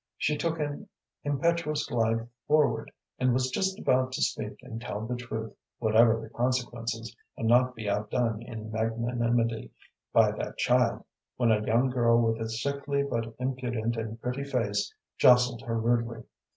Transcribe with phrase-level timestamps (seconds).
[0.17, 0.89] She took an
[1.23, 6.29] impetuous glide forward, and was just about to speak and tell the truth, whatever the
[6.35, 9.69] consequences, and not be outdone in magnanimity
[10.11, 11.05] by that child,
[11.37, 16.23] when a young girl with a sickly but impudent and pretty face jostled her rudely.